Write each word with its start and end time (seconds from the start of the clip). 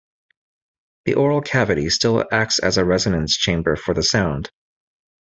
The 1.05 1.13
oral 1.13 1.41
cavity 1.41 1.87
still 1.91 2.25
acts 2.31 2.57
as 2.57 2.79
a 2.79 2.83
resonance 2.83 3.37
chamber 3.37 3.75
for 3.75 3.93
the 3.93 4.01
sound. 4.01 4.49